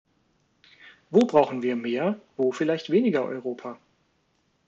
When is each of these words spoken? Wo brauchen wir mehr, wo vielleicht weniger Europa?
Wo 1.11 1.19
brauchen 1.27 1.61
wir 1.61 1.75
mehr, 1.75 2.19
wo 2.35 2.51
vielleicht 2.51 2.89
weniger 2.89 3.23
Europa? 3.23 3.77